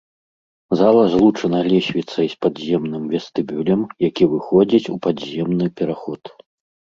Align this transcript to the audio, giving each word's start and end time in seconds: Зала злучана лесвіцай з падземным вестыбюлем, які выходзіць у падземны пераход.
Зала 0.77 1.01
злучана 1.15 1.59
лесвіцай 1.73 2.27
з 2.31 2.35
падземным 2.45 3.03
вестыбюлем, 3.13 3.81
які 4.07 4.23
выходзіць 4.33 4.91
у 4.97 4.97
падземны 5.05 5.67
пераход. 5.83 6.23